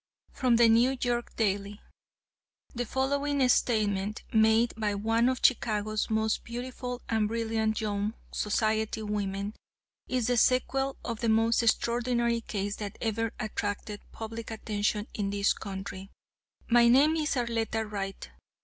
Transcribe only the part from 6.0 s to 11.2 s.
most beautiful and brilliant young society women, is the sequel to